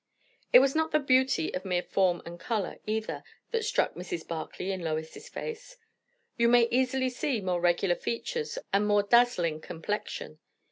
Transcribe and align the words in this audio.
It 0.51 0.57
was 0.57 0.73
not 0.73 0.89
the 0.89 0.97
beauty 0.99 1.53
of 1.53 1.63
mere 1.63 1.83
form 1.83 2.23
and 2.25 2.39
colour, 2.39 2.79
either, 2.87 3.23
that 3.51 3.63
struck 3.63 3.93
Mrs. 3.93 4.27
Barclay 4.27 4.71
in 4.71 4.81
Lois's 4.81 5.29
face. 5.29 5.77
You 6.37 6.49
may 6.49 6.67
easily 6.71 7.11
see 7.11 7.39
more 7.39 7.61
regular 7.61 7.93
features 7.93 8.57
and 8.73 8.87
more 8.87 9.03
dazzling 9.03 9.61
complexion. 9.61 10.39